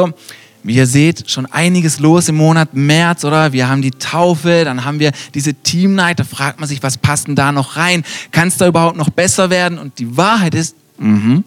[0.00, 0.14] So,
[0.62, 3.52] wie ihr seht, schon einiges los im Monat März, oder?
[3.52, 6.96] Wir haben die Taufe, dann haben wir diese Team Night, da fragt man sich, was
[6.96, 8.02] passt denn da noch rein?
[8.32, 9.78] Kann es da überhaupt noch besser werden?
[9.78, 11.44] Und die Wahrheit ist, mhm,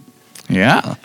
[0.49, 0.97] ja,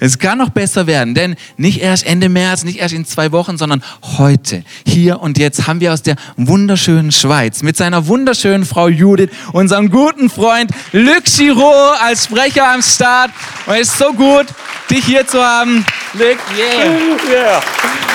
[0.00, 3.56] es kann noch besser werden, denn nicht erst Ende März, nicht erst in zwei Wochen,
[3.56, 8.88] sondern heute, hier und jetzt haben wir aus der wunderschönen Schweiz mit seiner wunderschönen Frau
[8.88, 13.30] Judith unseren guten Freund Luc Giraud als Sprecher am Start.
[13.66, 14.46] Und es ist so gut,
[14.90, 15.84] dich hier zu haben.
[16.14, 17.30] Luc, yeah.
[17.30, 17.60] yeah.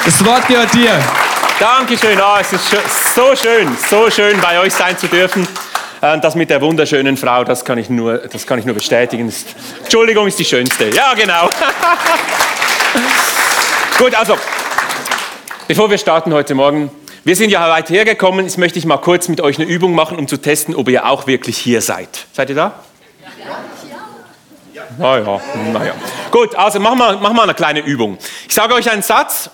[0.05, 0.91] Das Wort gehört dir.
[1.59, 2.71] Dankeschön, oh, es ist
[3.15, 5.47] so schön, so schön bei euch sein zu dürfen.
[5.99, 9.31] Das mit der wunderschönen Frau, das kann ich nur, das kann ich nur bestätigen.
[9.83, 10.89] Entschuldigung, ist die schönste.
[10.89, 11.47] Ja, genau.
[13.99, 14.35] Gut, also,
[15.67, 16.89] bevor wir starten heute Morgen,
[17.23, 18.45] wir sind ja weit hergekommen.
[18.45, 21.05] Jetzt möchte ich mal kurz mit euch eine Übung machen, um zu testen, ob ihr
[21.05, 22.25] auch wirklich hier seid.
[22.33, 22.73] Seid ihr da?
[23.37, 23.59] Ja.
[24.97, 25.41] Naja,
[25.73, 25.93] naja.
[26.31, 28.17] Gut, also machen wir, machen wir eine kleine Übung.
[28.47, 29.49] Ich sage euch einen Satz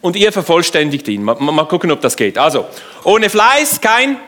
[0.00, 1.22] und ihr vervollständigt ihn.
[1.22, 2.38] Mal, mal gucken, ob das geht.
[2.38, 2.66] Also,
[3.04, 4.18] ohne Fleiß kein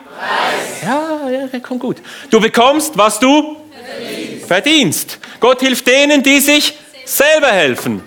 [0.83, 1.97] ja, ja, kommt gut.
[2.31, 4.47] Du bekommst, was du verdienst.
[4.47, 5.19] verdienst.
[5.41, 8.03] Gott hilft denen, die sich selber helfen.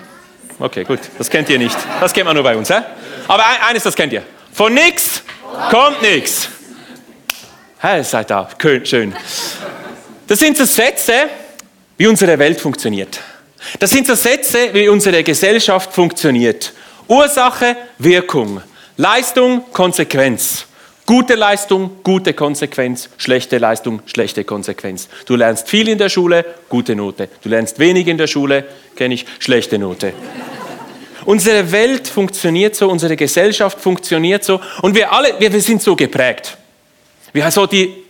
[0.60, 1.78] Okay, gut, das kennt ihr nicht.
[2.00, 2.70] Das kennt man nur bei uns.
[2.70, 2.82] Hä?
[3.28, 4.24] Aber eines, das kennt ihr.
[4.54, 5.22] Von nichts
[5.70, 6.50] kommt nichts.
[7.80, 8.50] Hey, seid da,
[8.84, 9.16] schön.
[10.28, 11.30] Das sind so Sätze,
[11.98, 13.20] wie unsere Welt funktioniert.
[13.80, 16.74] Das sind so Sätze, wie unsere Gesellschaft funktioniert.
[17.08, 18.62] Ursache, Wirkung,
[18.98, 20.66] Leistung, Konsequenz.
[21.06, 25.08] Gute Leistung, gute Konsequenz, schlechte Leistung, schlechte Konsequenz.
[25.26, 27.30] Du lernst viel in der Schule, gute Note.
[27.42, 30.14] Du lernst wenig in der Schule, kenne ich, schlechte Note.
[31.24, 35.96] Unsere Welt funktioniert so, unsere Gesellschaft funktioniert so und wir alle, wir, wir sind so
[35.96, 36.58] geprägt.
[37.32, 38.07] Wir, so die,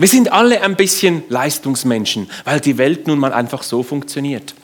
[0.00, 4.54] wir sind alle ein bisschen Leistungsmenschen, weil die Welt nun mal einfach so funktioniert.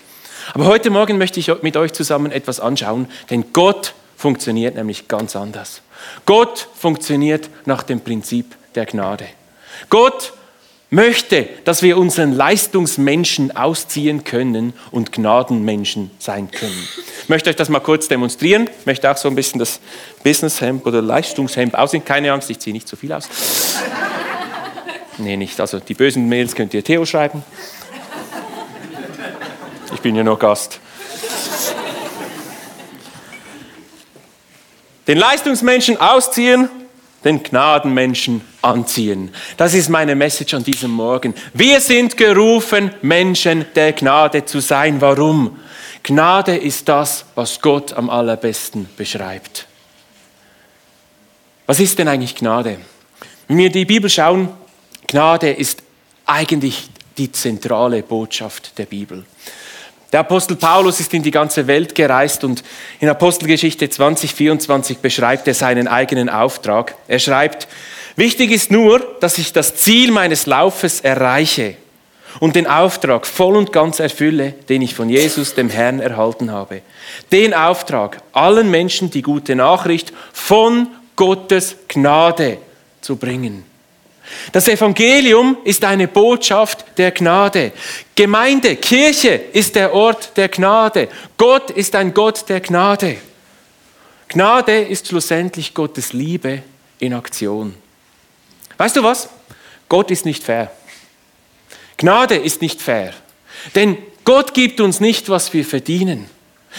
[0.55, 5.37] Aber heute Morgen möchte ich mit euch zusammen etwas anschauen, denn Gott funktioniert nämlich ganz
[5.37, 5.83] anders.
[6.25, 9.27] Gott funktioniert nach dem Prinzip der Gnade.
[9.91, 10.33] Gott
[10.89, 16.89] möchte, dass wir unseren Leistungsmenschen ausziehen können und Gnadenmenschen sein können.
[17.23, 18.71] Ich möchte euch das mal kurz demonstrieren.
[18.81, 19.81] Ich möchte auch so ein bisschen das
[20.25, 22.07] Businesshemd oder Leistungshemd aussehen.
[22.07, 23.29] Keine Angst, ich ziehe nicht zu viel aus.
[25.19, 25.59] Nee, nicht.
[25.61, 27.43] Also die bösen Mails könnt ihr Theo schreiben.
[29.95, 30.81] Ich bin ja nur Gast.
[35.07, 36.69] Den Leistungsmenschen ausziehen,
[37.25, 39.33] den Gnadenmenschen anziehen.
[39.57, 41.35] Das ist meine Message an diesem Morgen.
[41.55, 45.01] Wir sind gerufen, Menschen der Gnade zu sein.
[45.01, 45.59] Warum?
[46.03, 49.67] Gnade ist das, was Gott am allerbesten beschreibt.
[51.67, 52.79] Was ist denn eigentlich Gnade?
[53.49, 54.49] Wenn wir die Bibel schauen,
[55.07, 55.83] Gnade ist
[56.27, 59.25] eigentlich die zentrale Botschaft der Bibel.
[60.13, 62.63] Der Apostel Paulus ist in die ganze Welt gereist und
[63.01, 66.95] in Apostelgeschichte 2024 beschreibt er seinen eigenen Auftrag.
[67.09, 67.67] Er schreibt,
[68.15, 71.77] wichtig ist nur, dass ich das Ziel meines Laufes erreiche
[72.39, 76.83] und den Auftrag voll und ganz erfülle, den ich von Jesus, dem Herrn, erhalten habe.
[77.33, 82.59] Den Auftrag, allen Menschen die gute Nachricht von Gottes Gnade
[83.01, 83.65] zu bringen.
[84.53, 87.73] Das Evangelium ist eine Botschaft der Gnade.
[88.15, 91.09] Gemeinde, Kirche ist der Ort der Gnade.
[91.37, 93.17] Gott ist ein Gott der Gnade.
[94.29, 96.63] Gnade ist schlussendlich Gottes Liebe
[96.99, 97.75] in Aktion.
[98.77, 99.29] Weißt du was?
[99.89, 100.71] Gott ist nicht fair.
[101.97, 103.15] Gnade ist nicht fair.
[103.75, 106.29] Denn Gott gibt uns nicht, was wir verdienen.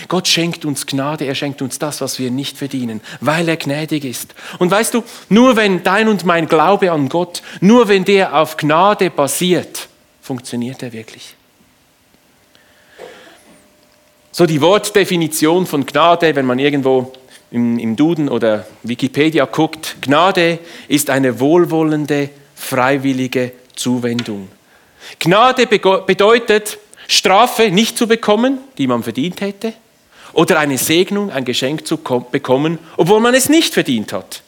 [0.08, 4.06] Gott schenkt uns Gnade, er schenkt uns das, was wir nicht verdienen, weil er gnädig
[4.06, 4.35] ist.
[4.59, 8.58] Und weißt du, nur wenn dein und mein Glaube an Gott, nur wenn der auf
[8.58, 9.88] Gnade basiert,
[10.22, 11.35] funktioniert er wirklich.
[14.31, 17.12] So die Wortdefinition von Gnade, wenn man irgendwo
[17.50, 24.50] im, im Duden oder Wikipedia guckt, Gnade ist eine wohlwollende, freiwillige Zuwendung.
[25.19, 26.78] Gnade bedeutet,
[27.08, 29.74] Strafe nicht zu bekommen, die man verdient hätte,
[30.33, 34.43] oder eine Segnung, ein Geschenk zu bekommen, obwohl man es nicht verdient hat.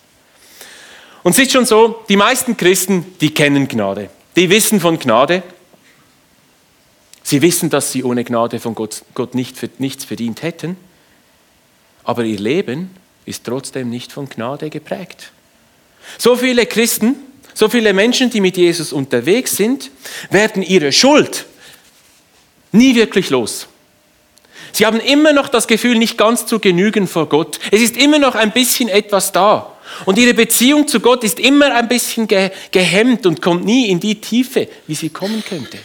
[1.23, 4.09] Und es ist schon so, die meisten Christen, die kennen Gnade.
[4.35, 5.43] Die wissen von Gnade.
[7.23, 10.77] Sie wissen, dass sie ohne Gnade von Gott, Gott nicht, nichts verdient hätten.
[12.03, 12.91] Aber ihr Leben
[13.25, 15.31] ist trotzdem nicht von Gnade geprägt.
[16.17, 17.15] So viele Christen,
[17.53, 19.91] so viele Menschen, die mit Jesus unterwegs sind,
[20.31, 21.45] werden ihre Schuld
[22.71, 23.67] nie wirklich los.
[24.71, 27.59] Sie haben immer noch das Gefühl, nicht ganz zu genügen vor Gott.
[27.71, 29.73] Es ist immer noch ein bisschen etwas da.
[30.05, 33.99] Und ihre Beziehung zu Gott ist immer ein bisschen ge gehemmt und kommt nie in
[33.99, 35.79] die Tiefe, wie sie kommen könnte.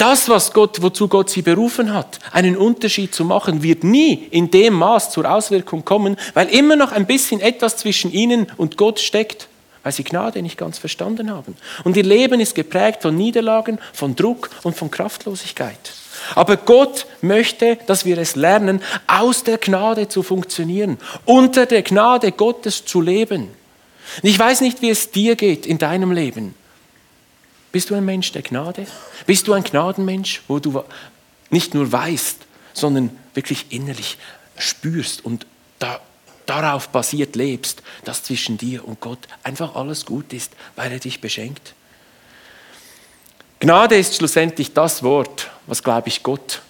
[0.00, 4.50] Das, was Gott, wozu Gott sie berufen hat, einen Unterschied zu machen, wird nie in
[4.50, 8.98] dem Maß zur Auswirkung kommen, weil immer noch ein bisschen etwas zwischen ihnen und Gott
[8.98, 9.48] steckt,
[9.82, 11.54] weil sie Gnade nicht ganz verstanden haben.
[11.84, 15.92] Und ihr Leben ist geprägt von Niederlagen, von Druck und von Kraftlosigkeit.
[16.34, 22.32] Aber Gott möchte, dass wir es lernen, aus der Gnade zu funktionieren, unter der Gnade
[22.32, 23.48] Gottes zu leben.
[24.22, 26.54] ich weiß nicht, wie es dir geht in deinem Leben.
[27.72, 28.86] Bist du ein Mensch der Gnade?
[29.26, 30.82] Bist du ein Gnadenmensch, wo du
[31.50, 32.38] nicht nur weißt,
[32.72, 34.18] sondern wirklich innerlich
[34.58, 35.46] spürst und
[35.78, 36.00] da,
[36.46, 41.20] darauf basiert lebst, dass zwischen dir und Gott einfach alles gut ist, weil er dich
[41.20, 41.74] beschenkt?
[43.60, 46.62] Gnade ist schlussendlich das Wort, was, glaube ich, Gott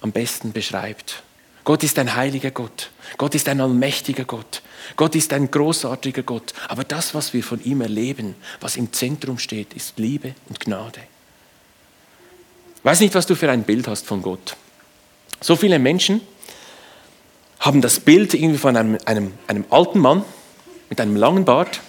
[0.00, 1.22] am besten beschreibt.
[1.62, 2.90] Gott ist ein heiliger Gott.
[3.16, 4.62] Gott ist ein allmächtiger Gott.
[4.96, 6.52] Gott ist ein großartiger Gott.
[6.66, 11.00] Aber das, was wir von ihm erleben, was im Zentrum steht, ist Liebe und Gnade.
[12.76, 14.56] Ich weiß nicht, was du für ein Bild hast von Gott.
[15.40, 16.22] So viele Menschen
[17.60, 20.24] haben das Bild irgendwie von einem, einem, einem alten Mann
[20.88, 21.80] mit einem langen Bart,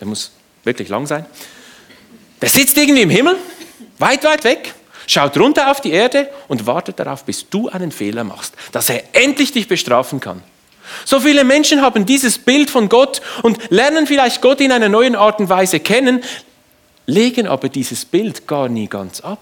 [0.00, 0.30] der muss
[0.64, 1.26] wirklich lang sein,
[2.40, 3.36] der sitzt irgendwie im Himmel,
[3.98, 4.74] weit, weit weg,
[5.06, 9.02] schaut runter auf die Erde und wartet darauf, bis du einen Fehler machst, dass er
[9.12, 10.42] endlich dich bestrafen kann.
[11.04, 15.16] So viele Menschen haben dieses Bild von Gott und lernen vielleicht Gott in einer neuen
[15.16, 16.22] Art und Weise kennen,
[17.06, 19.40] legen aber dieses Bild gar nie ganz ab.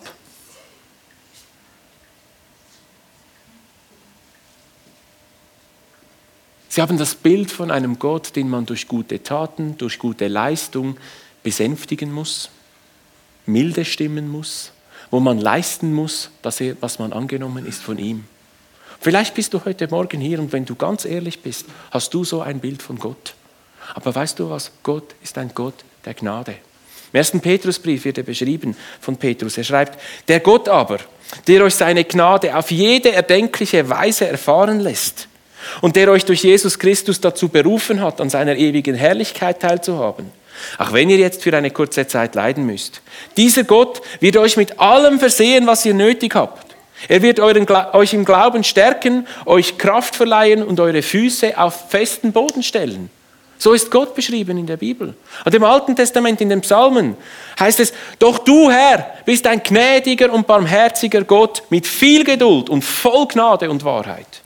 [6.69, 10.97] Sie haben das Bild von einem Gott, den man durch gute Taten, durch gute Leistung
[11.45, 12.51] besänftigen muss,
[13.47, 14.73] milde stimmen muss,
[15.11, 18.25] wo man leisten muss, dass er, was man angenommen ist von ihm.
[19.01, 22.41] Vielleicht bist du heute Morgen hier und wenn du ganz ehrlich bist, hast du so
[22.41, 23.35] ein Bild von Gott.
[23.95, 24.73] Aber weißt du was?
[24.83, 25.75] Gott ist ein Gott
[26.05, 26.53] der Gnade.
[27.13, 29.59] Im ersten Petrusbrief wird er beschrieben von Petrus.
[29.59, 30.99] Er schreibt, der Gott aber,
[31.47, 35.29] der euch seine Gnade auf jede erdenkliche Weise erfahren lässt
[35.81, 40.33] und der euch durch Jesus Christus dazu berufen hat, an seiner ewigen Herrlichkeit teilzuhaben
[40.79, 43.03] auch wenn ihr jetzt für eine kurze Zeit leiden müsst.
[43.37, 46.75] Dieser Gott wird euch mit allem versehen, was ihr nötig habt.
[47.09, 52.33] Er wird euren, euch im Glauben stärken, euch Kraft verleihen und eure Füße auf festen
[52.33, 53.11] Boden stellen.
[53.59, 55.15] So ist Gott beschrieben in der Bibel.
[55.45, 57.17] Und im Alten Testament, in den Psalmen,
[57.59, 62.83] heißt es, doch du, Herr, bist ein gnädiger und barmherziger Gott mit viel Geduld und
[62.83, 64.43] voll Gnade und Wahrheit.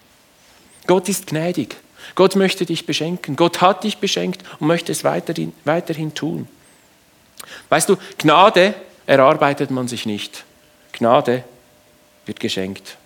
[0.86, 1.76] Gott ist gnädig.
[2.18, 3.36] Gott möchte dich beschenken.
[3.36, 6.48] Gott hat dich beschenkt und möchte es weiterhin, weiterhin tun.
[7.68, 8.74] Weißt du, Gnade
[9.06, 10.42] erarbeitet man sich nicht.
[10.90, 11.44] Gnade
[12.26, 12.96] wird geschenkt.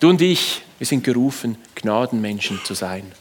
[0.00, 3.12] Du und ich, wir sind gerufen, Gnadenmenschen zu sein.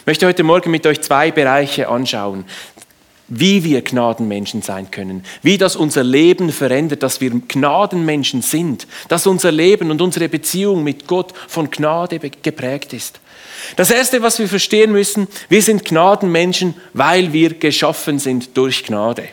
[0.00, 2.44] Ich möchte heute Morgen mit euch zwei Bereiche anschauen
[3.28, 9.26] wie wir Gnadenmenschen sein können, wie das unser Leben verändert, dass wir Gnadenmenschen sind, dass
[9.26, 13.20] unser Leben und unsere Beziehung mit Gott von Gnade geprägt ist.
[13.74, 19.28] Das Erste, was wir verstehen müssen, wir sind Gnadenmenschen, weil wir geschaffen sind durch Gnade.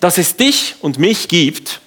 [0.00, 1.80] Dass es dich und mich gibt,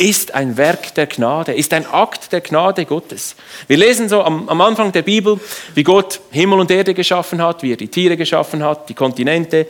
[0.00, 3.36] ist ein Werk der Gnade, ist ein Akt der Gnade Gottes.
[3.66, 5.38] Wir lesen so am, am, Anfang der Bibel,
[5.74, 9.66] wie Gott Himmel und Erde geschaffen hat, wie er die Tiere geschaffen hat, die Kontinente,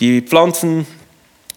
[0.00, 0.86] die Pflanzen,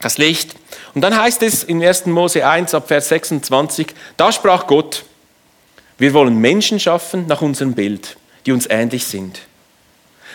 [0.01, 0.56] das Licht.
[0.94, 2.07] Und dann heißt es in 1.
[2.07, 3.88] Mose 1 ab Vers 26,
[4.18, 5.06] da sprach Gott,
[5.97, 9.39] wir wollen Menschen schaffen nach unserem Bild, die uns ähnlich sind.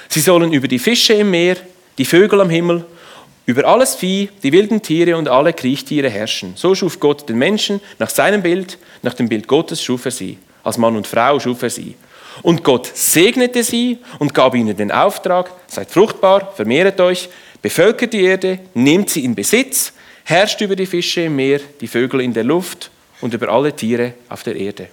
[0.09, 1.57] Sie sollen über die Fische im Meer,
[1.99, 2.87] die Vögel am Himmel,
[3.47, 6.53] über alles Vieh, die wilden Tiere und alle Kriechtiere herrschen.
[6.57, 10.39] So schuf Gott den Menschen nach seinem Bild, nach dem Bild Gottes schuf er sie.
[10.63, 11.97] Als Mann und Frau schuf er sie.
[12.43, 17.29] Und Gott segnete sie und gab ihnen den Auftrag, seid fruchtbar, vermehret euch,
[17.61, 19.93] bevölkert die Erde, nehmt sie in Besitz,
[20.25, 24.15] herrscht über die Fische im Meer, die Vögel in der Luft und über alle Tiere
[24.29, 24.89] auf der Erde.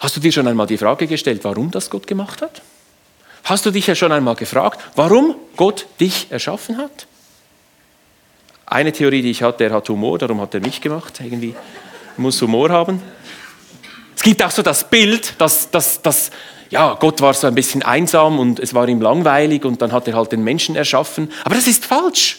[0.00, 2.60] Hast du dir schon einmal die Frage gestellt, warum das Gott gemacht hat?
[3.44, 7.06] Hast du dich ja schon einmal gefragt, warum Gott dich erschaffen hat?
[8.64, 11.20] Eine Theorie, die ich hatte, er hat Humor, darum hat er mich gemacht.
[11.22, 11.54] Irgendwie
[12.16, 13.02] muss Humor haben.
[14.16, 16.30] Es gibt auch so das Bild, dass, dass, dass
[16.70, 20.08] ja, Gott war so ein bisschen einsam und es war ihm langweilig und dann hat
[20.08, 21.30] er halt den Menschen erschaffen.
[21.44, 22.38] Aber das ist falsch.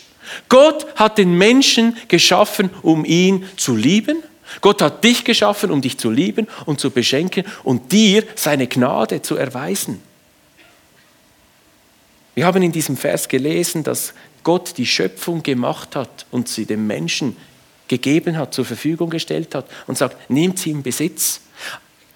[0.50, 4.24] Gott hat den Menschen geschaffen, um ihn zu lieben.
[4.62, 9.22] Gott hat dich geschaffen, um dich zu lieben und zu beschenken und dir seine Gnade
[9.22, 10.02] zu erweisen.
[12.36, 14.14] Wir haben in diesem Vers gelesen, dass
[14.44, 17.36] Gott die Schöpfung gemacht hat und sie dem Menschen
[17.88, 21.42] gegeben hat, zur Verfügung gestellt hat und sagt, nehmt sie in Besitz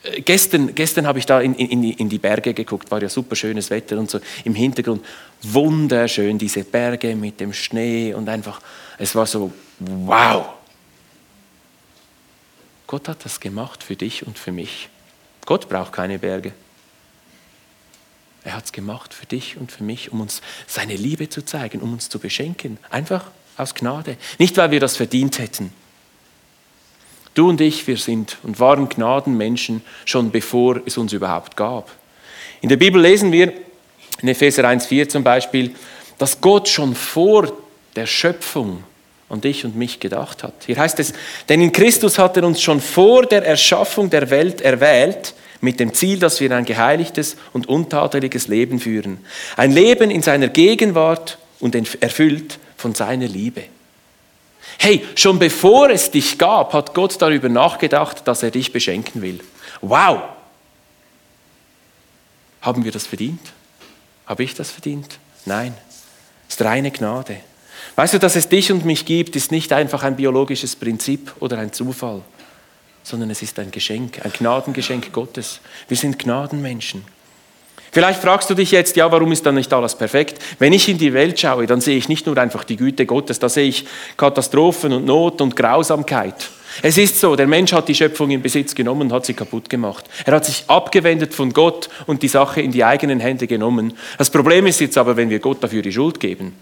[0.03, 3.35] äh, gestern, gestern habe ich da in, in, in, die Berge geguckt, war ja super
[3.35, 5.05] schönes Wetter und so im Hintergrund
[5.41, 8.61] wunderschön diese Berge mit dem Schnee und einfach,
[8.97, 10.45] es war so, wow.
[12.87, 14.89] Gott hat das gemacht für dich und für mich.
[15.45, 16.53] Gott braucht keine Berge.
[18.43, 21.81] Er hat es gemacht für dich und für mich, um uns seine Liebe zu zeigen,
[21.81, 22.77] um uns zu beschenken.
[22.89, 24.17] Einfach aus Gnade.
[24.37, 25.73] Nicht, weil wir das verdient hätten.
[27.33, 31.91] Du und ich, wir sind und waren Gnadenmenschen schon bevor es uns überhaupt gab.
[32.61, 33.53] In der Bibel lesen wir,
[34.21, 35.75] in Epheser 1,4 zum Beispiel,
[36.17, 37.51] dass Gott schon vor
[37.95, 38.83] der Schöpfung
[39.29, 40.53] an dich und mich gedacht hat.
[40.65, 41.13] Hier heißt es,
[41.47, 45.93] denn in Christus hat er uns schon vor der Erschaffung der Welt erwählt, mit dem
[45.93, 49.19] Ziel, dass wir ein geheiligtes und untadeliges Leben führen.
[49.57, 53.63] Ein Leben in seiner Gegenwart und erfüllt von seiner Liebe.
[54.77, 59.39] Hey, schon bevor es dich gab, hat Gott darüber nachgedacht, dass er dich beschenken will.
[59.81, 60.21] Wow!
[62.61, 63.41] Haben wir das verdient?
[64.25, 65.19] Habe ich das verdient?
[65.45, 65.73] Nein.
[66.47, 67.37] Es ist reine Gnade.
[67.95, 71.57] Weißt du, dass es dich und mich gibt, ist nicht einfach ein biologisches Prinzip oder
[71.57, 72.21] ein Zufall,
[73.03, 75.61] sondern es ist ein Geschenk, ein Gnadengeschenk Gottes.
[75.87, 77.03] Wir sind Gnadenmenschen.
[77.91, 80.39] Vielleicht fragst du dich jetzt, ja, warum ist dann nicht alles perfekt?
[80.59, 83.39] Wenn ich in die Welt schaue, dann sehe ich nicht nur einfach die Güte Gottes,
[83.39, 86.49] da sehe ich Katastrophen und Not und Grausamkeit.
[86.83, 89.69] Es ist so, der Mensch hat die Schöpfung in Besitz genommen und hat sie kaputt
[89.69, 90.05] gemacht.
[90.23, 93.93] Er hat sich abgewendet von Gott und die Sache in die eigenen Hände genommen.
[94.19, 96.53] Das Problem ist jetzt aber, wenn wir Gott dafür die Schuld geben.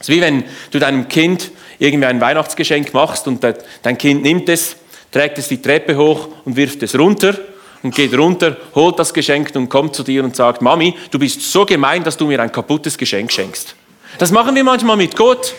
[0.00, 3.44] Es ist wie wenn du deinem Kind irgendwie ein Weihnachtsgeschenk machst und
[3.82, 4.76] dein Kind nimmt es,
[5.14, 7.38] trägt es die Treppe hoch und wirft es runter
[7.84, 11.40] und geht runter, holt das Geschenk und kommt zu dir und sagt, Mami, du bist
[11.40, 13.76] so gemein, dass du mir ein kaputtes Geschenk schenkst.
[14.18, 15.54] Das machen wir manchmal mit Gott.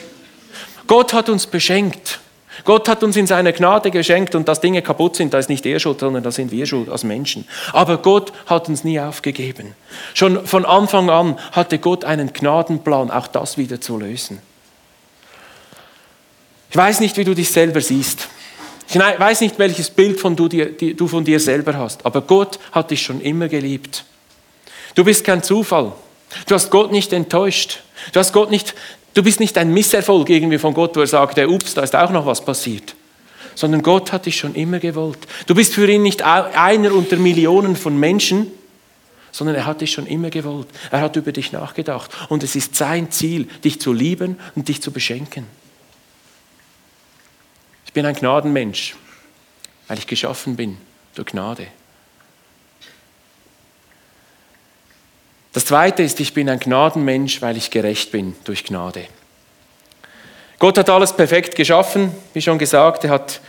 [0.88, 2.20] Gott hat uns beschenkt.
[2.66, 5.66] Gott hat uns in seiner Gnade geschenkt und dass Dinge kaputt sind, da ist nicht
[5.66, 7.48] er schuld, sondern da sind wir schuld als Menschen.
[7.72, 9.74] Aber Gott hat uns nie aufgegeben.
[10.14, 14.42] Schon von Anfang an hatte Gott einen Gnadenplan, auch das wieder zu lösen.
[16.70, 18.28] Ich weiß nicht, wie du dich selber siehst.
[18.88, 22.22] Ich weiß nicht, welches Bild von du, dir, die, du von dir selber hast, aber
[22.22, 24.06] Gott hat dich schon immer geliebt.
[24.94, 25.94] Du bist kein Zufall.
[26.48, 27.82] Du hast Gott nicht enttäuscht.
[28.14, 28.76] Du, hast Gott nicht,
[29.14, 32.12] du bist nicht ein Misserfolg irgendwie von Gott, wo er sagt, ups, da ist auch
[32.12, 32.96] noch was passiert.
[33.56, 35.20] Sondern Gott hat dich schon immer gewollt.
[35.48, 38.52] Du bist für ihn nicht einer unter Millionen von Menschen,
[39.32, 40.68] sondern er hat dich schon immer gewollt.
[40.92, 42.12] Er hat über dich nachgedacht.
[42.30, 45.46] Und es ist sein Ziel, dich zu lieben und dich zu beschenken
[47.96, 48.94] bin ein Gnadenmensch,
[49.88, 50.78] weil ich geschaffen bin
[51.16, 51.66] durch Gnade.
[55.54, 59.08] Das Zweite ist, ich bin ein Gnadenmensch, weil ich gerecht bin durch Gnade.
[60.60, 63.06] Gott hat alles perfekt geschaffen, wie schon gesagt.
[63.06, 63.40] Er hat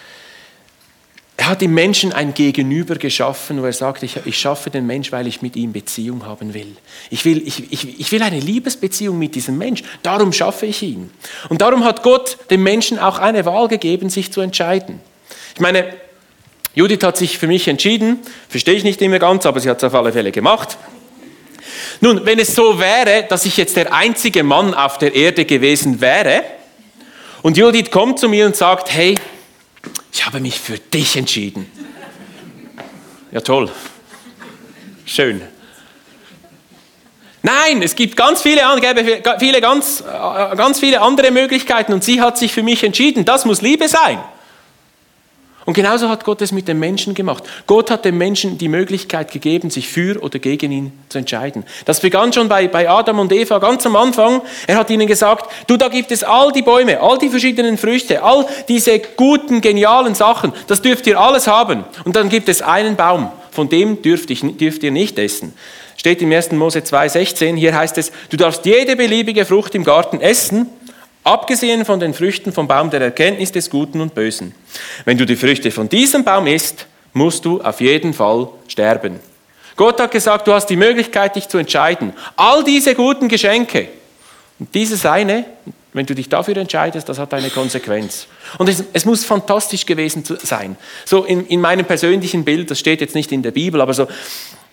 [1.38, 5.12] er hat dem Menschen ein Gegenüber geschaffen, wo er sagt, ich, ich schaffe den Mensch,
[5.12, 6.76] weil ich mit ihm Beziehung haben will.
[7.10, 11.10] Ich will, ich, ich, ich will eine Liebesbeziehung mit diesem Mensch, darum schaffe ich ihn.
[11.50, 15.00] Und darum hat Gott dem Menschen auch eine Wahl gegeben, sich zu entscheiden.
[15.54, 15.84] Ich meine,
[16.74, 19.84] Judith hat sich für mich entschieden, verstehe ich nicht immer ganz, aber sie hat es
[19.84, 20.78] auf alle Fälle gemacht.
[22.00, 26.00] Nun, wenn es so wäre, dass ich jetzt der einzige Mann auf der Erde gewesen
[26.00, 26.44] wäre
[27.42, 29.14] und Judith kommt zu mir und sagt, hey,
[30.16, 31.70] ich habe mich für dich entschieden.
[33.32, 33.70] Ja, toll.
[35.04, 35.42] Schön.
[37.42, 38.62] Nein, es gibt ganz viele,
[39.38, 43.26] viele, ganz, äh, ganz viele andere Möglichkeiten und sie hat sich für mich entschieden.
[43.26, 44.18] Das muss Liebe sein.
[45.66, 47.42] Und genauso hat Gott es mit dem Menschen gemacht.
[47.66, 51.64] Gott hat dem Menschen die Möglichkeit gegeben, sich für oder gegen ihn zu entscheiden.
[51.84, 54.42] Das begann schon bei, bei Adam und Eva ganz am Anfang.
[54.68, 58.22] Er hat ihnen gesagt, du, da gibt es all die Bäume, all die verschiedenen Früchte,
[58.22, 61.84] all diese guten, genialen Sachen, das dürft ihr alles haben.
[62.04, 65.52] Und dann gibt es einen Baum, von dem dürft, ich, dürft ihr nicht essen.
[65.96, 66.52] Steht im 1.
[66.52, 70.68] Mose 2,16, hier heißt es, du darfst jede beliebige Frucht im Garten essen,
[71.26, 74.54] abgesehen von den Früchten vom Baum der Erkenntnis des Guten und Bösen.
[75.04, 79.18] Wenn du die Früchte von diesem Baum isst, musst du auf jeden Fall sterben.
[79.74, 82.12] Gott hat gesagt, du hast die Möglichkeit, dich zu entscheiden.
[82.36, 83.88] All diese guten Geschenke
[84.58, 85.44] und dieses eine,
[85.96, 88.26] wenn du dich dafür entscheidest, das hat eine Konsequenz.
[88.58, 90.76] Und es, es muss fantastisch gewesen sein.
[91.06, 94.06] So in, in meinem persönlichen Bild, das steht jetzt nicht in der Bibel, aber so,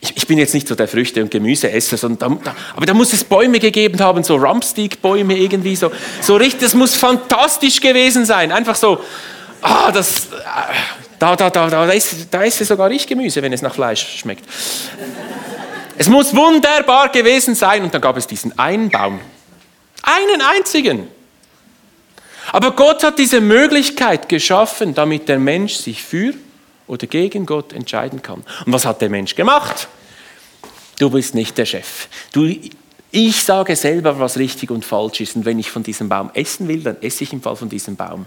[0.02, 2.94] ich, ich bin jetzt nicht so der Früchte- und Gemüseesser, sondern da, da, aber da
[2.94, 8.26] muss es Bäume gegeben haben, so Rumpsteak-Bäume irgendwie, so, so richtig, das muss fantastisch gewesen
[8.26, 8.52] sein.
[8.52, 9.00] Einfach so,
[9.62, 10.28] ah, das,
[11.20, 14.44] da, da, da, da, esse, da esse sogar ich Gemüse, wenn es nach Fleisch schmeckt.
[15.98, 19.22] Es muss wunderbar gewesen sein und dann gab es diesen einen Baum.
[20.04, 21.08] Einen einzigen.
[22.52, 26.34] Aber Gott hat diese Möglichkeit geschaffen, damit der Mensch sich für
[26.88, 28.44] oder gegen Gott entscheiden kann.
[28.66, 29.88] Und was hat der Mensch gemacht?
[31.00, 32.08] Du bist nicht der Chef.
[32.34, 32.54] Du,
[33.12, 35.36] ich sage selber, was richtig und falsch ist.
[35.36, 37.96] Und wenn ich von diesem Baum essen will, dann esse ich im Fall von diesem
[37.96, 38.26] Baum.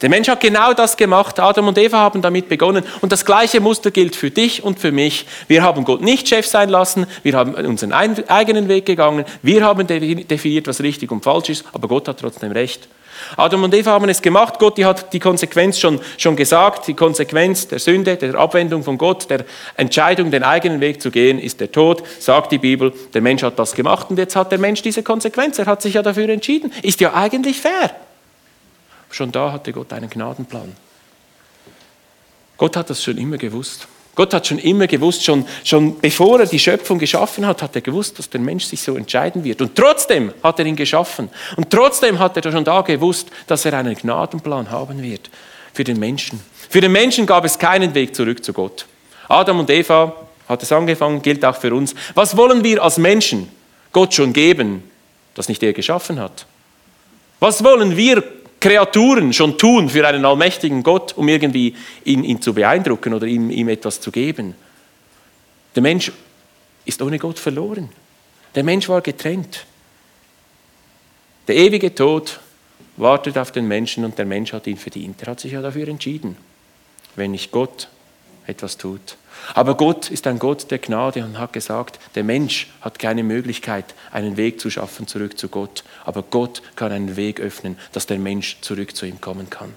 [0.00, 1.38] Der Mensch hat genau das gemacht.
[1.38, 2.84] Adam und Eva haben damit begonnen.
[3.00, 5.26] Und das gleiche Muster gilt für dich und für mich.
[5.48, 7.06] Wir haben Gott nicht Chef sein lassen.
[7.22, 9.24] Wir haben unseren eigenen Weg gegangen.
[9.42, 11.64] Wir haben definiert, was richtig und falsch ist.
[11.72, 12.88] Aber Gott hat trotzdem recht.
[13.36, 14.58] Adam und Eva haben es gemacht.
[14.58, 16.88] Gott die hat die Konsequenz schon, schon gesagt.
[16.88, 19.44] Die Konsequenz der Sünde, der Abwendung von Gott, der
[19.76, 22.92] Entscheidung, den eigenen Weg zu gehen, ist der Tod, sagt die Bibel.
[23.14, 25.58] Der Mensch hat das gemacht und jetzt hat der Mensch diese Konsequenz.
[25.58, 26.72] Er hat sich ja dafür entschieden.
[26.82, 27.90] Ist ja eigentlich fair.
[29.12, 30.72] Schon da hatte Gott einen Gnadenplan.
[32.56, 33.86] Gott hat das schon immer gewusst.
[34.14, 37.80] Gott hat schon immer gewusst, schon, schon bevor er die Schöpfung geschaffen hat, hat er
[37.80, 39.62] gewusst, dass der Mensch sich so entscheiden wird.
[39.62, 41.30] Und trotzdem hat er ihn geschaffen.
[41.56, 45.30] Und trotzdem hat er schon da gewusst, dass er einen Gnadenplan haben wird
[45.72, 46.40] für den Menschen.
[46.68, 48.86] Für den Menschen gab es keinen Weg zurück zu Gott.
[49.28, 50.14] Adam und Eva
[50.48, 51.94] hat es angefangen, gilt auch für uns.
[52.14, 53.48] Was wollen wir als Menschen
[53.92, 54.90] Gott schon geben,
[55.34, 56.46] das nicht er geschaffen hat?
[57.40, 58.22] Was wollen wir
[58.62, 63.50] Kreaturen schon tun für einen allmächtigen Gott, um irgendwie ihn, ihn zu beeindrucken oder ihm,
[63.50, 64.54] ihm etwas zu geben.
[65.74, 66.12] Der Mensch
[66.84, 67.88] ist ohne Gott verloren.
[68.54, 69.66] Der Mensch war getrennt.
[71.48, 72.38] Der ewige Tod
[72.96, 75.20] wartet auf den Menschen und der Mensch hat ihn verdient.
[75.22, 76.36] Er hat sich ja dafür entschieden,
[77.16, 77.88] wenn nicht Gott
[78.46, 79.16] etwas tut.
[79.54, 83.86] Aber Gott ist ein Gott der Gnade und hat gesagt, der Mensch hat keine Möglichkeit,
[84.10, 85.84] einen Weg zu schaffen zurück zu Gott.
[86.04, 89.72] Aber Gott kann einen Weg öffnen, dass der Mensch zurück zu ihm kommen kann.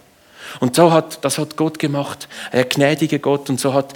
[0.60, 3.50] Und so hat, das hat Gott gemacht, ein gnädiger Gott.
[3.50, 3.94] Und so hat,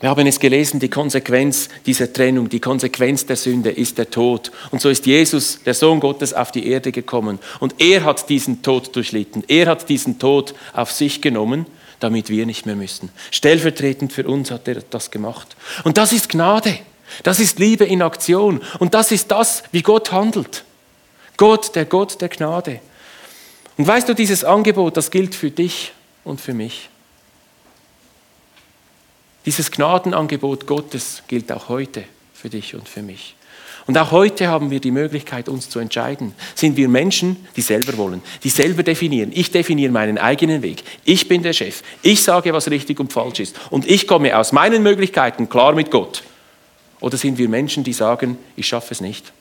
[0.00, 4.50] wir haben es gelesen, die Konsequenz dieser Trennung, die Konsequenz der Sünde ist der Tod.
[4.72, 7.38] Und so ist Jesus, der Sohn Gottes, auf die Erde gekommen.
[7.60, 9.44] Und er hat diesen Tod durchlitten.
[9.46, 11.66] Er hat diesen Tod auf sich genommen
[12.02, 13.10] damit wir nicht mehr müssen.
[13.30, 15.56] Stellvertretend für uns hat er das gemacht.
[15.84, 16.78] Und das ist Gnade.
[17.22, 18.60] Das ist Liebe in Aktion.
[18.78, 20.64] Und das ist das, wie Gott handelt.
[21.36, 22.80] Gott, der Gott der Gnade.
[23.76, 25.92] Und weißt du, dieses Angebot, das gilt für dich
[26.24, 26.88] und für mich.
[29.46, 32.04] Dieses Gnadenangebot Gottes gilt auch heute
[32.42, 33.36] für dich und für mich.
[33.86, 36.34] Und auch heute haben wir die Möglichkeit, uns zu entscheiden.
[36.56, 39.30] Sind wir Menschen, die selber wollen, die selber definieren.
[39.32, 40.82] Ich definiere meinen eigenen Weg.
[41.04, 41.82] Ich bin der Chef.
[42.02, 43.60] Ich sage, was richtig und falsch ist.
[43.70, 46.24] Und ich komme aus meinen Möglichkeiten klar mit Gott.
[47.00, 49.32] Oder sind wir Menschen, die sagen, ich schaffe es nicht?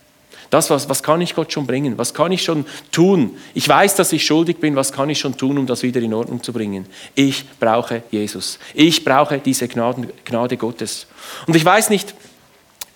[0.51, 1.97] Das, was, was kann ich Gott schon bringen?
[1.97, 3.37] Was kann ich schon tun?
[3.53, 4.75] Ich weiß, dass ich schuldig bin.
[4.75, 6.87] Was kann ich schon tun, um das wieder in Ordnung zu bringen?
[7.15, 8.59] Ich brauche Jesus.
[8.73, 11.07] Ich brauche diese Gnaden, Gnade Gottes.
[11.47, 12.13] Und ich weiß nicht,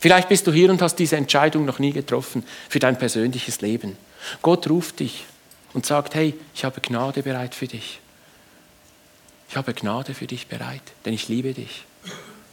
[0.05, 3.97] Vielleicht bist du hier und hast diese Entscheidung noch nie getroffen für dein persönliches Leben.
[4.43, 5.25] Gott ruft dich
[5.73, 7.99] und sagt, hey, ich habe Gnade bereit für dich.
[9.49, 11.85] Ich habe Gnade für dich bereit, denn ich liebe dich.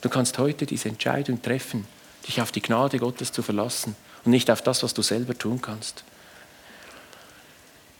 [0.00, 1.86] Du kannst heute diese Entscheidung treffen,
[2.26, 5.60] dich auf die Gnade Gottes zu verlassen und nicht auf das, was du selber tun
[5.60, 6.04] kannst.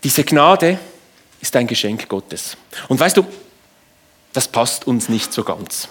[0.03, 0.79] Diese Gnade
[1.43, 2.57] ist ein Geschenk Gottes.
[2.89, 3.27] Und weißt du,
[4.33, 5.89] das passt uns nicht so ganz.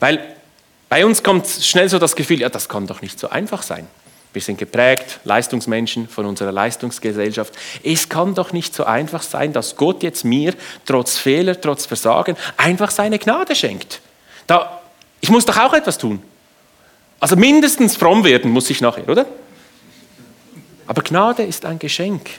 [0.00, 0.34] Weil
[0.94, 3.88] bei uns kommt schnell so das Gefühl, ja, das kann doch nicht so einfach sein.
[4.32, 7.52] Wir sind geprägt, Leistungsmenschen von unserer Leistungsgesellschaft.
[7.82, 10.54] Es kann doch nicht so einfach sein, dass Gott jetzt mir
[10.86, 14.02] trotz Fehler, trotz Versagen einfach seine Gnade schenkt.
[14.46, 14.82] Da,
[15.20, 16.22] ich muss doch auch etwas tun.
[17.18, 19.26] Also mindestens fromm werden muss ich nachher, oder?
[20.86, 22.30] Aber Gnade ist ein Geschenk.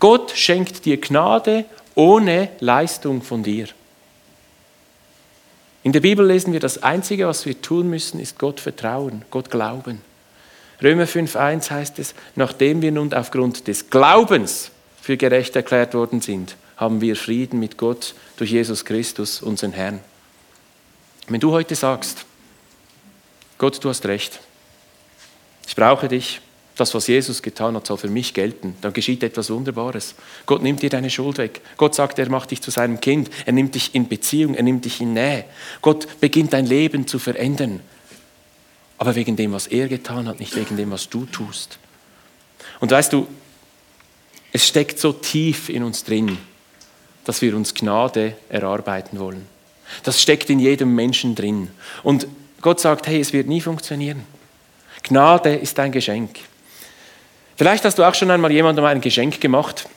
[0.00, 3.68] Gott schenkt dir Gnade ohne Leistung von dir.
[5.82, 9.50] In der Bibel lesen wir, das Einzige, was wir tun müssen, ist Gott vertrauen, Gott
[9.50, 10.00] glauben.
[10.80, 16.56] Römer 5.1 heißt es, nachdem wir nun aufgrund des Glaubens für gerecht erklärt worden sind,
[16.76, 20.00] haben wir Frieden mit Gott durch Jesus Christus, unseren Herrn.
[21.28, 22.24] Wenn du heute sagst,
[23.58, 24.40] Gott, du hast recht,
[25.66, 26.40] ich brauche dich,
[26.82, 28.74] das, was Jesus getan hat, soll für mich gelten.
[28.80, 30.16] Dann geschieht etwas Wunderbares.
[30.46, 31.60] Gott nimmt dir deine Schuld weg.
[31.76, 33.30] Gott sagt, er macht dich zu seinem Kind.
[33.46, 35.44] Er nimmt dich in Beziehung, er nimmt dich in Nähe.
[35.80, 37.78] Gott beginnt dein Leben zu verändern.
[38.98, 41.78] Aber wegen dem, was er getan hat, nicht wegen dem, was du tust.
[42.80, 43.28] Und weißt du,
[44.52, 46.36] es steckt so tief in uns drin,
[47.24, 49.46] dass wir uns Gnade erarbeiten wollen.
[50.02, 51.68] Das steckt in jedem Menschen drin.
[52.02, 52.26] Und
[52.60, 54.24] Gott sagt, hey, es wird nie funktionieren.
[55.04, 56.40] Gnade ist ein Geschenk.
[57.56, 59.88] Vielleicht hast du auch schon einmal jemandem ein Geschenk gemacht.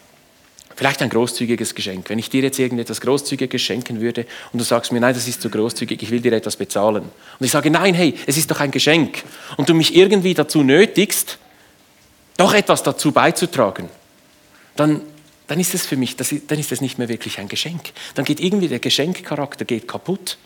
[0.76, 2.10] Vielleicht ein großzügiges Geschenk.
[2.10, 5.41] Wenn ich dir jetzt irgendetwas Großzügiges schenken würde und du sagst mir, nein, das ist
[5.41, 7.04] zu großzügig, ich will dir etwas bezahlen.
[7.04, 9.24] Und ich sage, nein, hey, es ist doch ein Geschenk.
[9.56, 11.38] Und du mich irgendwie dazu nötigst,
[12.36, 13.88] doch etwas dazu beizutragen,
[14.76, 15.00] dann,
[15.48, 17.94] dann ist es für mich, das, dann ist es nicht mehr wirklich ein Geschenk.
[18.15, 20.38] Dann geht irgendwie der Geschenkcharakter geht kaputt.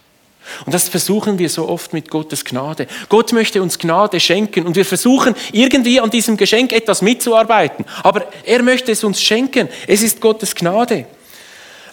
[0.66, 2.88] Und das versuchen wir so oft mit Gottes Gnade.
[3.08, 7.86] Gott möchte uns Gnade schenken und wir versuchen irgendwie an diesem Geschenk etwas mitzuarbeiten.
[8.04, 9.70] Aber er möchte es uns schenken.
[9.88, 11.06] Es ist Gottes Gnade.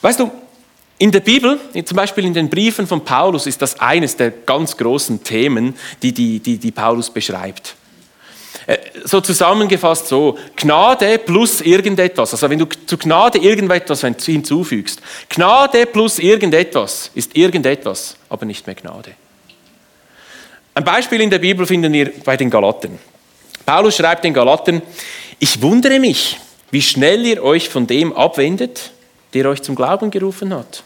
[0.01, 0.31] Weißt du,
[0.99, 4.77] in der Bibel, zum Beispiel in den Briefen von Paulus, ist das eines der ganz
[4.77, 7.77] großen Themen, die, die, die, die Paulus beschreibt.
[8.67, 12.33] Äh, so zusammengefasst so, Gnade plus irgendetwas.
[12.33, 15.01] Also wenn du zu Gnade irgendetwas hinzufügst.
[15.29, 19.13] Gnade plus irgendetwas ist irgendetwas, aber nicht mehr Gnade.
[20.75, 22.99] Ein Beispiel in der Bibel finden wir bei den Galaten.
[23.65, 24.83] Paulus schreibt den Galaten,
[25.39, 26.39] ich wundere mich,
[26.71, 28.91] wie schnell ihr euch von dem abwendet,
[29.33, 30.83] der euch zum Glauben gerufen hat.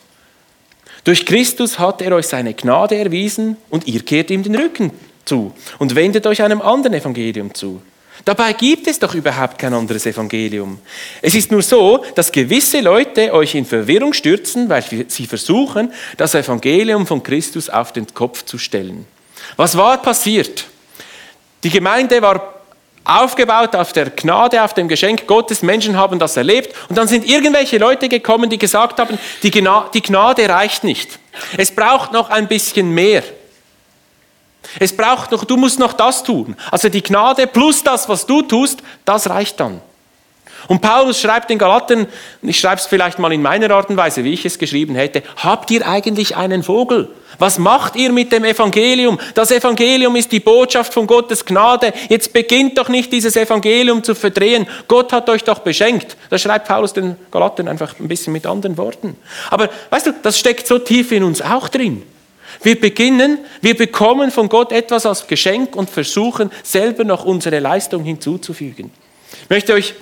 [1.05, 4.93] Durch Christus hat er euch seine Gnade erwiesen und ihr kehrt ihm den Rücken
[5.31, 7.81] zu und wendet euch einem anderen Evangelium zu.
[8.25, 10.79] Dabei gibt es doch überhaupt kein anderes Evangelium.
[11.23, 16.35] Es ist nur so, dass gewisse Leute euch in Verwirrung stürzen, weil sie versuchen, das
[16.35, 19.07] Evangelium von Christus auf den Kopf zu stellen.
[19.57, 20.67] Was war passiert?
[21.63, 22.57] Die Gemeinde war
[23.05, 25.63] aufgebaut auf der Gnade, auf dem Geschenk Gottes.
[25.63, 26.75] Menschen haben das erlebt.
[26.89, 31.19] Und dann sind irgendwelche Leute gekommen, die gesagt haben, die Gnade reicht nicht.
[31.57, 33.23] Es braucht noch ein bisschen mehr.
[34.79, 36.57] Es braucht noch, du musst noch das tun.
[36.71, 39.81] Also die Gnade plus das, was du tust, das reicht dann.
[40.69, 42.07] Und Paulus schreibt den Galaten,
[42.43, 45.23] ich schreibe es vielleicht mal in meiner Art und Weise, wie ich es geschrieben hätte,
[45.37, 47.09] habt ihr eigentlich einen Vogel?
[47.39, 49.19] Was macht ihr mit dem Evangelium?
[49.35, 51.93] Das Evangelium ist die Botschaft von Gottes Gnade.
[52.11, 54.67] Jetzt beginnt doch nicht dieses Evangelium zu verdrehen.
[54.89, 56.17] Gott hat euch doch beschenkt.
[56.29, 59.17] Das schreibt Paulus den Galaten einfach ein bisschen mit anderen Worten.
[59.51, 62.03] Aber weißt du, das steckt so tief in uns auch drin.
[62.63, 68.05] Wir beginnen, wir bekommen von Gott etwas als Geschenk und versuchen selber noch unsere Leistung
[68.05, 68.91] hinzuzufügen.
[69.45, 69.95] Ich möchte euch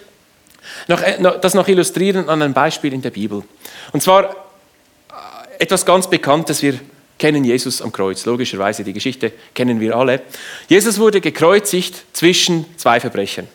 [0.88, 3.42] äh, noch, das noch illustrieren an einem Beispiel in der Bibel.
[3.92, 4.32] Und zwar äh,
[5.60, 6.62] etwas ganz Bekanntes.
[6.62, 6.78] Wir
[7.18, 8.24] kennen Jesus am Kreuz.
[8.26, 10.22] Logischerweise, die Geschichte kennen wir alle.
[10.68, 13.48] Jesus wurde gekreuzigt zwischen zwei Verbrechern.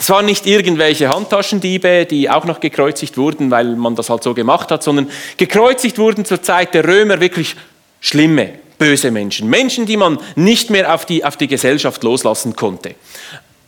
[0.00, 4.32] Es waren nicht irgendwelche Handtaschendiebe, die auch noch gekreuzigt wurden, weil man das halt so
[4.32, 7.56] gemacht hat, sondern gekreuzigt wurden zur Zeit der Römer wirklich
[8.00, 9.50] schlimme, böse Menschen.
[9.50, 12.94] Menschen, die man nicht mehr auf die, auf die Gesellschaft loslassen konnte.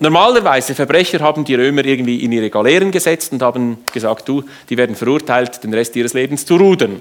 [0.03, 4.79] Normalerweise, Verbrecher haben die Römer irgendwie in ihre Galeeren gesetzt und haben gesagt, du, die
[4.79, 7.01] werden verurteilt, den Rest ihres Lebens zu rudern.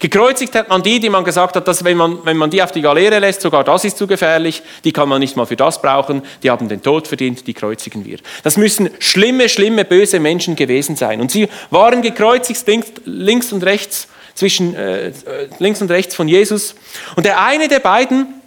[0.00, 2.72] Gekreuzigt hat man die, die man gesagt hat, dass wenn man, wenn man die auf
[2.72, 5.80] die Galeere lässt, sogar das ist zu gefährlich, die kann man nicht mal für das
[5.80, 8.18] brauchen, die haben den Tod verdient, die kreuzigen wir.
[8.42, 11.20] Das müssen schlimme, schlimme, böse Menschen gewesen sein.
[11.20, 12.64] Und sie waren gekreuzigt
[13.04, 15.12] links, und rechts, zwischen äh,
[15.60, 16.74] links und rechts von Jesus.
[17.14, 18.39] Und der eine der beiden,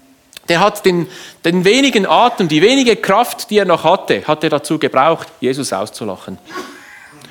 [0.49, 1.07] der hat den,
[1.45, 5.71] den wenigen Atem, die wenige Kraft, die er noch hatte, hat er dazu gebraucht, Jesus
[5.71, 6.37] auszulachen.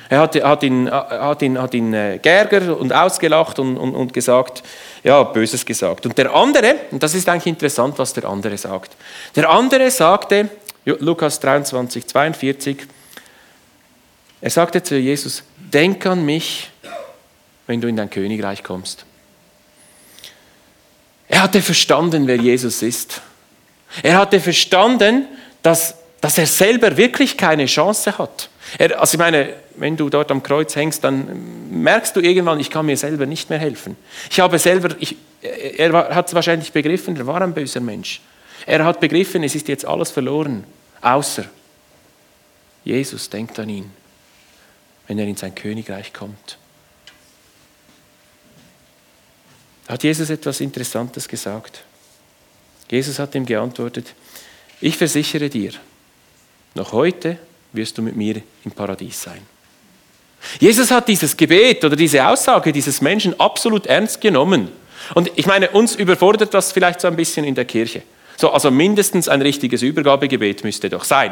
[0.09, 4.13] Er hat, hat ihn, hat ihn, hat ihn äh, geärgert und ausgelacht und, und, und
[4.13, 4.61] gesagt,
[5.03, 6.05] ja, Böses gesagt.
[6.05, 8.95] Und der andere, und das ist eigentlich interessant, was der andere sagt.
[9.35, 10.49] Der andere sagte,
[10.85, 12.77] Lukas 23, 42,
[14.41, 16.69] er sagte zu Jesus, denk an mich,
[17.65, 19.05] wenn du in dein Königreich kommst.
[21.33, 23.19] Er hatte verstanden, wer Jesus ist.
[24.03, 25.25] Er hatte verstanden,
[25.63, 28.49] dass, dass er selber wirklich keine Chance hat.
[28.77, 32.69] Er, also ich meine, wenn du dort am Kreuz hängst, dann merkst du irgendwann, ich
[32.69, 33.97] kann mir selber nicht mehr helfen.
[34.29, 38.21] Ich habe selber, ich, er hat es wahrscheinlich begriffen, er war ein böser Mensch.
[38.67, 40.63] Er hat begriffen, es ist jetzt alles verloren,
[41.01, 41.45] außer
[42.85, 43.91] Jesus denkt an ihn,
[45.07, 46.59] wenn er in sein Königreich kommt.
[49.87, 51.83] Hat Jesus etwas Interessantes gesagt.
[52.89, 54.13] Jesus hat ihm geantwortet,
[54.81, 55.71] ich versichere dir,
[56.75, 57.37] noch heute
[57.71, 59.41] wirst du mit mir im Paradies sein.
[60.59, 64.69] Jesus hat dieses Gebet oder diese Aussage dieses Menschen absolut ernst genommen.
[65.13, 68.03] Und ich meine, uns überfordert das vielleicht so ein bisschen in der Kirche.
[68.37, 71.31] So, also mindestens ein richtiges Übergabegebet müsste doch sein.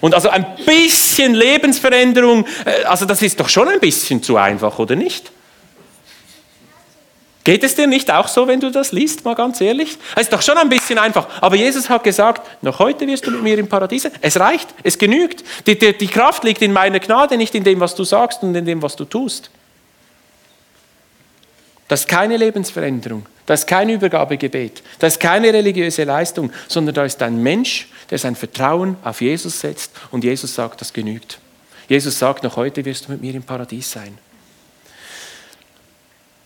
[0.00, 4.78] Und also ein bisschen Lebensveränderung, äh, also das ist doch schon ein bisschen zu einfach,
[4.78, 5.32] oder nicht?
[7.46, 9.98] Geht es dir nicht auch so, wenn du das liest, mal ganz ehrlich?
[10.16, 11.28] Es ist doch schon ein bisschen einfach.
[11.40, 14.10] Aber Jesus hat gesagt, noch heute wirst du mit mir im Paradies.
[14.20, 15.44] Es reicht, es genügt.
[15.64, 18.52] Die, die, die Kraft liegt in meiner Gnade, nicht in dem, was du sagst und
[18.56, 19.50] in dem, was du tust.
[21.86, 27.04] Das ist keine Lebensveränderung, das ist kein Übergabegebet, das ist keine religiöse Leistung, sondern da
[27.04, 31.38] ist ein Mensch, der sein Vertrauen auf Jesus setzt und Jesus sagt, das genügt.
[31.86, 34.18] Jesus sagt, noch heute wirst du mit mir im Paradies sein.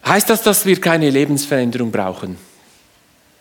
[0.06, 2.36] Heißt das, dass wir keine Lebensveränderung brauchen?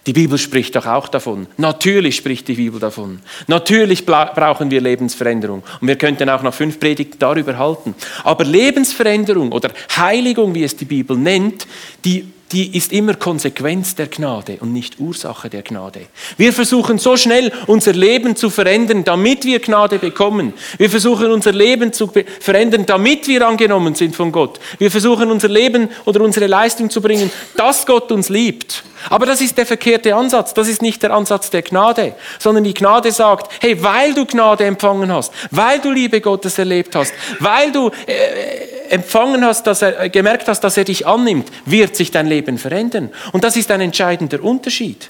[0.05, 1.47] Die Bibel spricht doch auch davon.
[1.57, 3.19] Natürlich spricht die Bibel davon.
[3.47, 5.61] Natürlich brauchen wir Lebensveränderung.
[5.81, 7.93] Und wir könnten auch noch fünf Predigten darüber halten.
[8.23, 11.67] Aber Lebensveränderung oder Heiligung, wie es die Bibel nennt,
[12.05, 16.01] die die ist immer Konsequenz der Gnade und nicht Ursache der Gnade.
[16.37, 20.53] Wir versuchen so schnell unser Leben zu verändern, damit wir Gnade bekommen.
[20.77, 24.59] Wir versuchen unser Leben zu verändern, damit wir angenommen sind von Gott.
[24.79, 28.83] Wir versuchen unser Leben oder unsere Leistung zu bringen, dass Gott uns liebt.
[29.09, 30.53] Aber das ist der verkehrte Ansatz.
[30.53, 34.65] Das ist nicht der Ansatz der Gnade, sondern die Gnade sagt, hey, weil du Gnade
[34.65, 39.99] empfangen hast, weil du Liebe Gottes erlebt hast, weil du äh, empfangen hast, dass er
[39.99, 43.11] äh, gemerkt hast, dass er dich annimmt, wird sich dein Leben verändern.
[43.31, 45.09] Und das ist ein entscheidender Unterschied.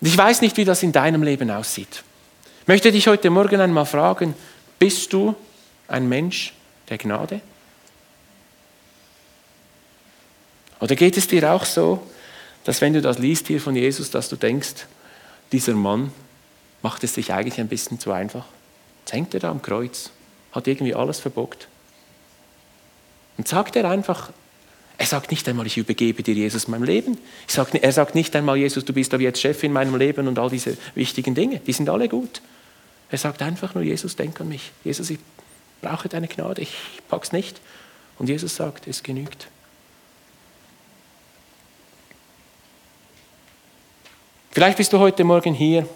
[0.00, 2.02] Ich weiß nicht, wie das in deinem Leben aussieht.
[2.62, 4.34] Ich möchte dich heute Morgen einmal fragen,
[4.78, 5.34] bist du
[5.88, 6.54] ein Mensch
[6.88, 7.40] der Gnade?
[10.80, 12.02] Oder geht es dir auch so,
[12.64, 14.86] dass wenn du das liest hier von Jesus, dass du denkst,
[15.52, 16.12] dieser Mann
[16.82, 18.44] macht es sich eigentlich ein bisschen zu einfach.
[19.04, 20.10] Jetzt hängt er da am Kreuz,
[20.52, 21.68] hat irgendwie alles verbockt.
[23.38, 24.30] Und sagt er einfach,
[24.98, 27.18] er sagt nicht einmal, ich übergebe dir Jesus mein Leben.
[27.46, 30.38] Sag, er sagt nicht einmal, Jesus, du bist aber jetzt Chef in meinem Leben und
[30.38, 32.40] all diese wichtigen Dinge, die sind alle gut.
[33.10, 34.70] Er sagt einfach nur, Jesus, denk an mich.
[34.84, 35.18] Jesus, ich
[35.80, 36.74] brauche deine Gnade, ich
[37.08, 37.60] pack's nicht.
[38.18, 39.48] Und Jesus sagt, es genügt.
[44.52, 45.88] Vielleicht bist du heute Morgen hier,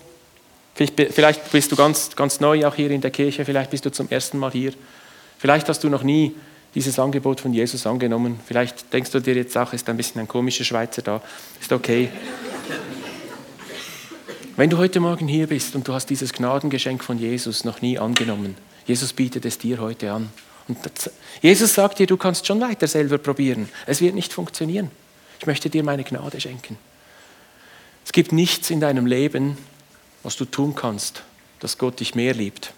[0.74, 4.08] vielleicht bist du ganz, ganz neu auch hier in der Kirche, vielleicht bist du zum
[4.08, 4.72] ersten Mal hier,
[5.38, 6.34] vielleicht hast du noch nie
[6.76, 8.38] dieses Angebot von Jesus angenommen.
[8.44, 11.22] Vielleicht denkst du dir jetzt auch, ist ein bisschen ein komischer Schweizer da.
[11.58, 12.10] Ist okay.
[14.56, 17.98] Wenn du heute Morgen hier bist und du hast dieses Gnadengeschenk von Jesus noch nie
[17.98, 20.28] angenommen, Jesus bietet es dir heute an.
[20.68, 20.78] Und
[21.40, 23.70] Jesus sagt dir, du kannst schon weiter selber probieren.
[23.86, 24.90] Es wird nicht funktionieren.
[25.40, 26.76] Ich möchte dir meine Gnade schenken.
[28.04, 29.56] Es gibt nichts in deinem Leben,
[30.22, 31.22] was du tun kannst,
[31.58, 32.74] dass Gott dich mehr liebt.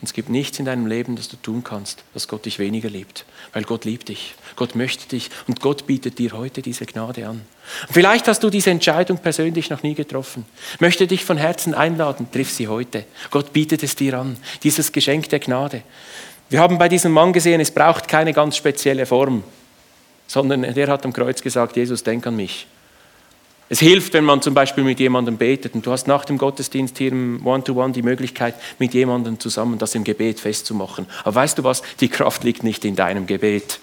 [0.00, 2.90] Und es gibt nichts in deinem Leben, das du tun kannst, dass Gott dich weniger
[2.90, 3.24] liebt.
[3.54, 4.34] Weil Gott liebt dich.
[4.54, 5.30] Gott möchte dich.
[5.48, 7.40] Und Gott bietet dir heute diese Gnade an.
[7.88, 10.44] Und vielleicht hast du diese Entscheidung persönlich noch nie getroffen.
[10.80, 12.30] Möchte dich von Herzen einladen.
[12.30, 13.04] Triff sie heute.
[13.30, 14.36] Gott bietet es dir an.
[14.62, 15.82] Dieses Geschenk der Gnade.
[16.50, 19.42] Wir haben bei diesem Mann gesehen, es braucht keine ganz spezielle Form,
[20.28, 22.68] sondern der hat am Kreuz gesagt, Jesus, denk an mich.
[23.68, 26.98] Es hilft, wenn man zum Beispiel mit jemandem betet und du hast nach dem Gottesdienst
[26.98, 31.06] hier im One-to-One -One die Möglichkeit, mit jemandem zusammen das im Gebet festzumachen.
[31.24, 31.82] Aber weißt du was?
[32.00, 33.80] Die Kraft liegt nicht in deinem Gebet,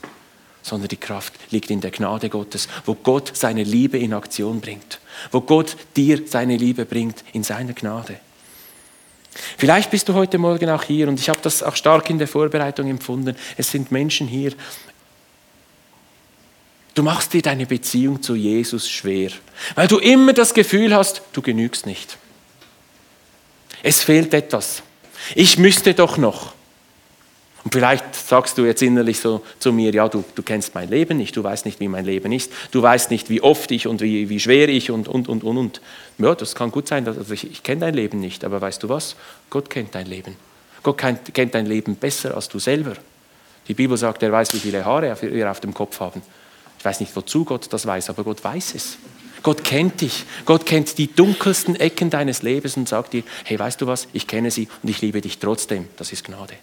[0.62, 5.02] sondern die Kraft liegt in der Gnade Gottes, wo Gott seine Liebe in Aktion bringt,
[5.32, 8.20] wo Gott dir seine Liebe bringt in seiner Gnade.
[9.58, 12.28] Vielleicht bist du heute Morgen auch hier und ich habe das auch stark in der
[12.28, 13.36] Vorbereitung empfunden.
[13.58, 14.54] Es sind Menschen hier,
[16.94, 19.32] Du machst dir deine Beziehung zu Jesus schwer,
[19.76, 22.18] weil du immer das Gefühl hast, du genügst nicht.
[23.82, 24.84] Es fehlt etwas.
[25.36, 26.54] Ich müsste doch noch.
[27.64, 31.18] Und vielleicht sagst du jetzt innerlich so zu mir, ja, du, du kennst mein Leben
[31.18, 34.02] nicht, du weißt nicht, wie mein Leben ist, du weißt nicht, wie oft ich und
[34.02, 35.82] wie, wie schwer ich und, und, und, und, und.
[36.18, 38.90] Ja, das kann gut sein, also ich, ich kenne dein Leben nicht, aber weißt du
[38.90, 39.16] was?
[39.50, 40.36] Gott kennt dein Leben.
[40.84, 42.96] Gott kennt, kennt dein Leben besser als du selber.
[43.70, 46.22] Die Bibel sagt, er weiß, wie viele Haare wir auf dem Kopf haben.
[46.84, 48.98] Ich weiß nicht, wozu Gott das weiß, aber Gott weiß es.
[49.42, 50.26] Gott kennt dich.
[50.44, 54.28] Gott kennt die dunkelsten Ecken deines Lebens und sagt dir, hey, weißt du was, ich
[54.28, 55.88] kenne sie und ich liebe dich trotzdem.
[55.96, 56.56] Das ist Gnade.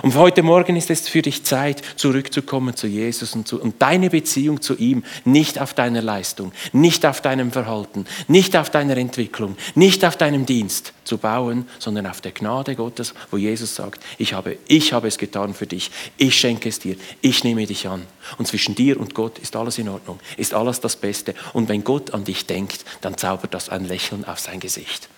[0.00, 4.08] Und heute Morgen ist es für dich Zeit, zurückzukommen zu Jesus und, zu, und deine
[4.08, 9.56] Beziehung zu ihm nicht auf deiner Leistung, nicht auf deinem Verhalten, nicht auf deiner Entwicklung,
[9.74, 14.32] nicht auf deinem Dienst zu bauen, sondern auf der Gnade Gottes, wo Jesus sagt, ich
[14.32, 18.06] habe, ich habe es getan für dich, ich schenke es dir, ich nehme dich an.
[18.38, 21.34] Und zwischen dir und Gott ist alles in Ordnung, ist alles das Beste.
[21.52, 25.08] Und wenn Gott an dich denkt, dann zaubert das ein Lächeln auf sein Gesicht.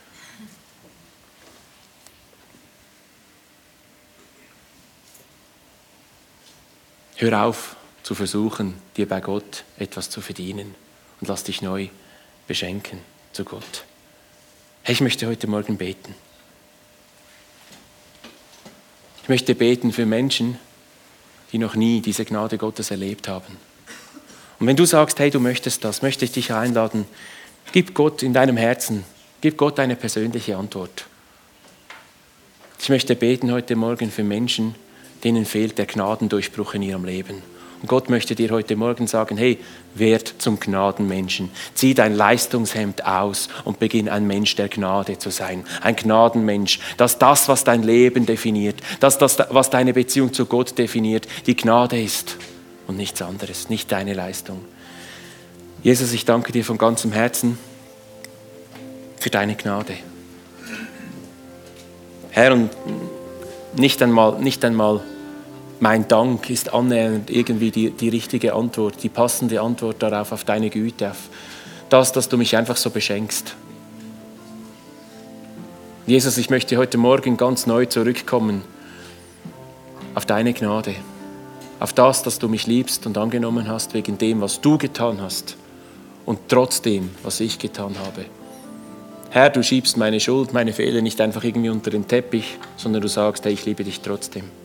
[7.17, 10.75] Hör auf zu versuchen, dir bei Gott etwas zu verdienen
[11.21, 11.89] und lass dich neu
[12.49, 12.99] beschenken
[13.33, 13.85] zu Gott.
[14.85, 16.15] Ich möchte heute Morgen beten.
[19.23, 20.59] Ich möchte beten für Menschen,
[21.53, 23.57] die noch nie diese Gnade Gottes erlebt haben.
[24.59, 27.07] Und wenn du sagst, hey, du möchtest das, möchte ich dich einladen,
[27.73, 29.05] gib Gott in deinem Herzen,
[29.41, 31.07] gib Gott eine persönliche Antwort.
[32.81, 34.75] Ich möchte beten heute Morgen für Menschen,
[35.25, 37.43] denen fehlt der Gnadendurchbruch in ihrem Leben.
[37.85, 39.59] Und Gott möchte dir heute Morgen sagen, hey,
[39.95, 41.51] werd zum Gnadenmenschen.
[41.75, 45.67] Zieh dein Leistungshemd aus und beginn ein Mensch der Gnade zu sein.
[45.83, 50.79] Ein Gnadenmensch, dass das, was dein Leben definiert, dass das, was deine Beziehung zu Gott
[50.79, 52.39] definiert, die Gnade ist
[52.87, 54.65] und nichts anderes, nicht deine Leistung.
[55.83, 57.59] Jesus, ich danke dir von ganzem Herzen
[59.21, 59.95] für deine Gnade.
[62.31, 62.71] Herr, und
[63.77, 65.03] nicht einmal, nicht einmal
[65.85, 70.71] mein Dank ist annähernd irgendwie die, die richtige Antwort, die passende Antwort darauf, auf deine
[70.71, 71.29] Güte, auf
[71.91, 73.55] das, dass du mich einfach so beschenkst.
[76.07, 78.63] Jesus, ich möchte heute Morgen ganz neu zurückkommen
[80.15, 80.95] auf deine Gnade,
[81.81, 85.59] auf das, dass du mich liebst und angenommen hast wegen dem, was du getan hast
[86.25, 88.25] und trotzdem, was ich getan habe.
[89.29, 93.09] Herr, du schiebst meine Schuld, meine Fehler nicht einfach irgendwie unter den Teppich, sondern du
[93.09, 94.64] sagst, hey, ich liebe dich trotzdem.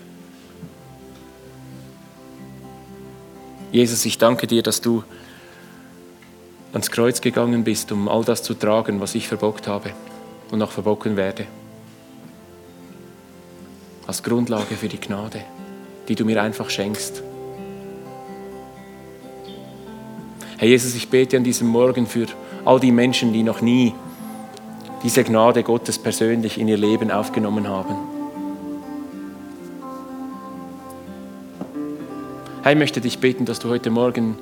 [3.71, 5.03] Jesus, ich danke dir, dass du
[6.73, 9.91] ans Kreuz gegangen bist, um all das zu tragen, was ich verbockt habe
[10.51, 11.45] und noch verbocken werde.
[14.07, 15.41] Als Grundlage für die Gnade,
[16.07, 17.21] die du mir einfach schenkst.
[20.57, 22.25] Herr Jesus, ich bete an diesem Morgen für
[22.65, 23.93] all die Menschen, die noch nie
[25.03, 28.08] diese Gnade Gottes persönlich in ihr Leben aufgenommen haben.
[32.69, 34.37] Herr, ich möchte dich beten, dass du heute Morgen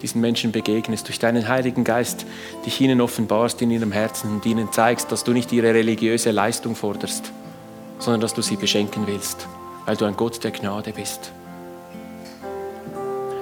[0.00, 2.24] diesen Menschen begegnest, durch deinen Heiligen Geist
[2.64, 6.74] dich ihnen offenbarst in ihrem Herzen und ihnen zeigst, dass du nicht ihre religiöse Leistung
[6.74, 7.30] forderst,
[7.98, 9.46] sondern dass du sie beschenken willst,
[9.84, 11.32] weil du ein Gott der Gnade bist.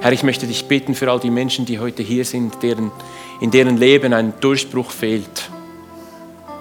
[0.01, 2.91] Herr, ich möchte dich beten für all die Menschen, die heute hier sind, deren,
[3.41, 5.49] in deren Leben ein Durchbruch fehlt,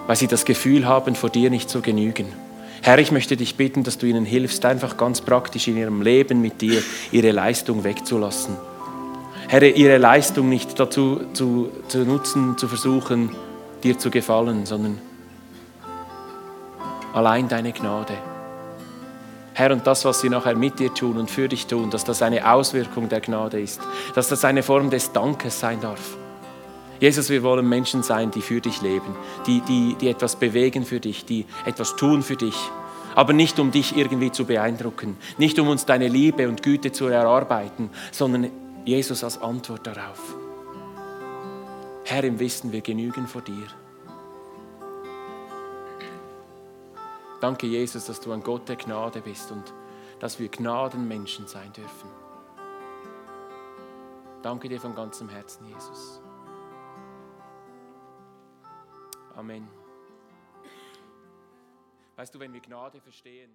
[0.05, 2.27] weil sie das Gefühl haben, vor dir nicht zu genügen.
[2.85, 6.41] Herr, ich möchte dich bitten, dass du ihnen hilfst, einfach ganz praktisch in ihrem Leben
[6.41, 8.57] mit dir ihre Leistung wegzulassen.
[9.47, 13.33] Herr, ihre Leistung nicht dazu zu, zu nutzen, zu versuchen,
[13.85, 14.99] dir zu gefallen, sondern
[17.13, 18.15] allein deine Gnade.
[19.53, 22.21] Herr, und das, was sie nachher mit dir tun und für dich tun, dass das
[22.21, 23.79] eine Auswirkung der Gnade ist,
[24.13, 26.17] dass das eine Form des Dankes sein darf.
[27.03, 29.13] Jesus, wir wollen Menschen sein, die für dich leben,
[29.45, 32.55] die, die, die etwas bewegen für dich, die etwas tun für dich,
[33.13, 37.07] aber nicht um dich irgendwie zu beeindrucken, nicht um uns deine Liebe und Güte zu
[37.07, 38.49] erarbeiten, sondern
[38.85, 40.17] Jesus als Antwort darauf.
[42.05, 43.67] Herr, im Wissen, wir genügen vor dir.
[47.41, 49.73] Danke, Jesus, dass du ein Gott der Gnade bist und
[50.21, 52.09] dass wir Gnadenmenschen sein dürfen.
[54.41, 56.22] Danke dir von ganzem Herzen, Jesus.
[59.35, 59.67] Amen.
[62.15, 63.51] Weißt du, wenn wir Gnade verstehen,